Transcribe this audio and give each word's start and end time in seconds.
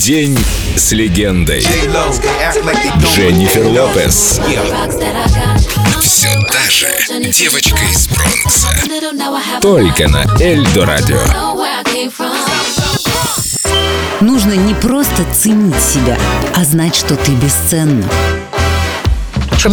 День 0.00 0.38
с 0.76 0.92
легендой. 0.92 1.60
Дженнифер 3.00 3.66
Лопес. 3.66 4.40
Все 6.00 6.28
та 6.50 6.70
же 6.70 6.88
девочка 7.30 7.76
из 7.84 8.08
Бронкса. 8.08 8.68
Только 9.60 10.08
на 10.08 10.24
Эльдо 10.40 10.86
Радио. 10.86 11.20
Нужно 14.22 14.54
не 14.54 14.72
просто 14.72 15.26
ценить 15.34 15.82
себя, 15.82 16.18
а 16.54 16.64
знать, 16.64 16.96
что 16.96 17.14
ты 17.16 17.32
бесценна. 17.32 18.08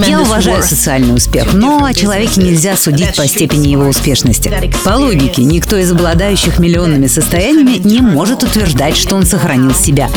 Я 0.06 0.22
уважаю 0.22 0.64
социальный 0.64 1.16
успех, 1.16 1.54
но 1.54 1.86
о 1.86 1.94
человеке 1.94 2.42
нельзя 2.42 2.76
судить 2.76 3.16
по 3.16 3.26
степени 3.26 3.68
его 3.70 3.88
успешности. 3.88 4.52
По 4.84 4.92
логике, 4.92 5.44
никто 5.44 5.78
из 5.78 5.92
обладающих 5.92 6.60
миллионными 6.60 7.08
состояниями 7.08 7.78
не 7.84 8.02
может 8.02 8.44
утверждать, 8.44 8.98
что 8.98 9.16
он 9.16 9.26
сохранил 9.26 9.74
себя. 9.74 10.10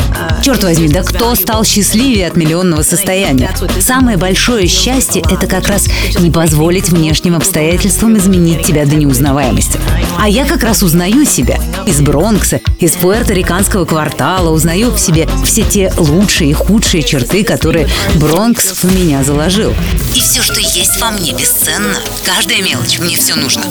Черт 0.43 0.63
возьми, 0.63 0.89
да 0.89 1.03
кто 1.03 1.35
стал 1.35 1.63
счастливее 1.63 2.27
от 2.27 2.35
миллионного 2.35 2.81
состояния? 2.81 3.49
Самое 3.79 4.17
большое 4.17 4.67
счастье– 4.67 5.23
это 5.31 5.47
как 5.47 5.67
раз 5.67 5.87
не 6.19 6.31
позволить 6.31 6.89
внешним 6.89 7.35
обстоятельствам 7.35 8.17
изменить 8.17 8.63
тебя 8.63 8.85
до 8.85 8.95
неузнаваемости. 8.95 9.79
А 10.19 10.27
я 10.27 10.45
как 10.45 10.63
раз 10.63 10.83
узнаю 10.83 11.25
себя. 11.25 11.57
Из 11.85 12.01
Бронкса, 12.01 12.59
из 12.79 12.91
пуэрториканского 12.93 13.85
квартала 13.85 14.49
узнаю 14.49 14.91
в 14.91 14.99
себе 14.99 15.29
все 15.45 15.63
те 15.63 15.93
лучшие 15.97 16.51
и 16.51 16.53
худшие 16.53 17.03
черты, 17.03 17.43
которые 17.43 17.87
Бронкс 18.15 18.83
в 18.83 18.95
меня 18.95 19.23
заложил 19.23 19.50
жил. 19.51 19.73
И 20.15 20.19
все, 20.19 20.41
что 20.41 20.59
есть 20.59 20.99
во 20.99 21.11
мне, 21.11 21.33
бесценно. 21.33 21.97
Каждая 22.25 22.61
мелочь, 22.61 22.99
мне 22.99 23.17
все 23.17 23.35
нужно. 23.35 23.63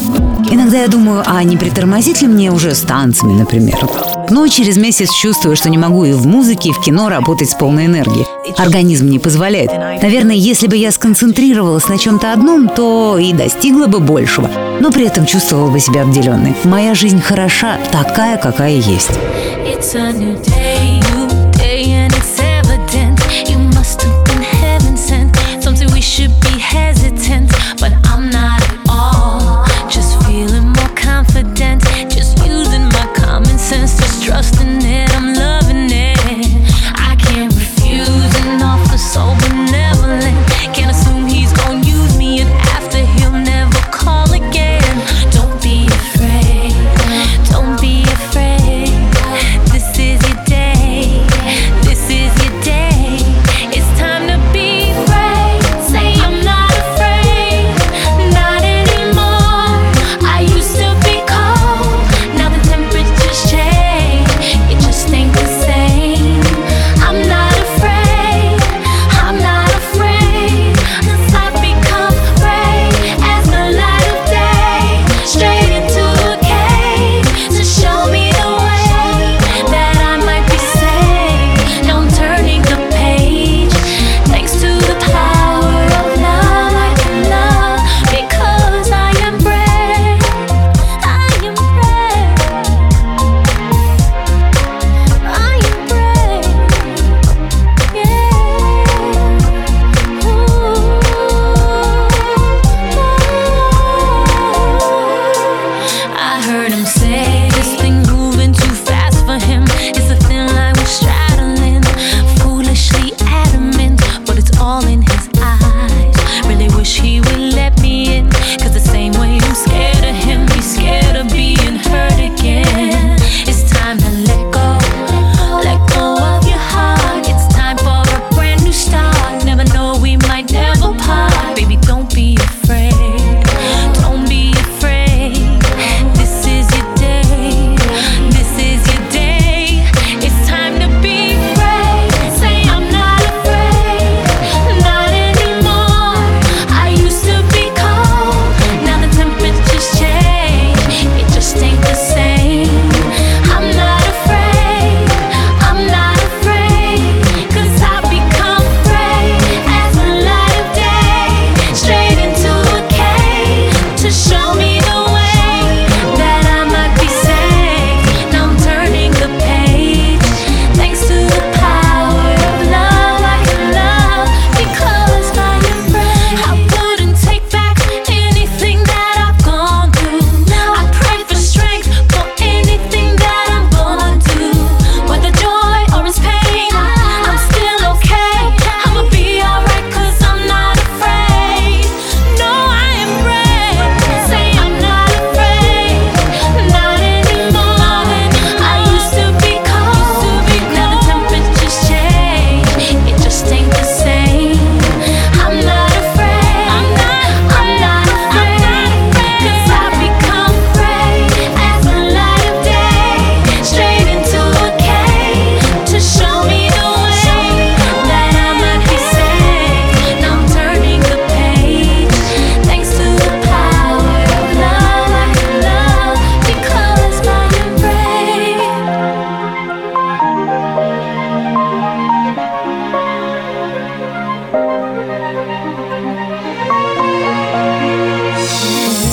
Иногда 0.51 0.83
я 0.83 0.89
думаю, 0.89 1.23
а 1.27 1.43
не 1.43 1.57
притормозить 1.57 2.23
ли 2.23 2.29
мне 2.29 2.51
уже 2.51 2.75
с 2.75 2.81
танцами, 2.81 3.39
например? 3.39 3.79
Но 4.31 4.47
через 4.49 4.77
месяц 4.77 5.11
чувствую, 5.13 5.57
что 5.57 5.71
не 5.71 5.79
могу 5.79 6.05
и 6.05 6.13
в 6.13 6.27
музыке, 6.27 6.71
и 6.71 6.73
в 6.73 6.81
кино 6.81 7.09
работать 7.09 7.51
с 7.51 7.55
полной 7.55 7.87
энергией. 7.87 8.27
Организм 8.57 9.09
не 9.09 9.19
позволяет. 9.19 9.71
Наверное, 10.03 10.37
если 10.37 10.67
бы 10.67 10.77
я 10.77 10.93
сконцентрировалась 10.93 11.89
на 11.89 11.99
чем-то 11.99 12.33
одном, 12.33 12.69
то 12.69 13.19
и 13.19 13.33
достигла 13.33 13.87
бы 13.87 14.01
большего. 14.01 14.51
Но 14.81 14.91
при 14.93 15.07
этом 15.07 15.27
чувствовала 15.27 15.71
бы 15.71 15.81
себя 15.81 16.03
обделенной. 16.03 16.55
Моя 16.65 16.95
жизнь 16.95 17.21
хороша, 17.21 17.79
такая, 17.91 18.37
какая 18.37 18.77
есть. 18.77 19.11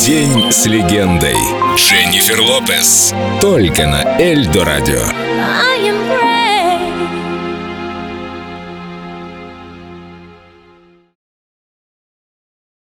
День 0.07 0.53
с 0.53 0.65
легендой. 0.65 1.35
Дженнифер 1.75 2.39
Лопес. 2.39 3.13
Только 3.41 3.87
на 3.87 4.17
Эльдо 4.17 4.63
Радио. 4.63 5.03